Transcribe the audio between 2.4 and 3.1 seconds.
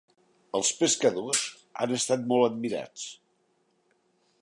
admirats.